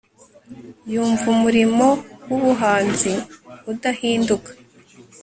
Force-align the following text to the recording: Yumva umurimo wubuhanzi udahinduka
Yumva 0.93 1.25
umurimo 1.35 1.87
wubuhanzi 2.27 3.13
udahinduka 3.71 4.49